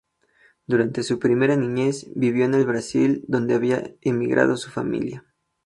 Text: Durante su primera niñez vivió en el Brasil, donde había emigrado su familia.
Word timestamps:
Durante 0.65 1.03
su 1.03 1.19
primera 1.19 1.55
niñez 1.55 2.07
vivió 2.15 2.45
en 2.45 2.55
el 2.55 2.65
Brasil, 2.65 3.23
donde 3.27 3.53
había 3.53 3.93
emigrado 4.01 4.57
su 4.57 4.71
familia. 4.71 5.23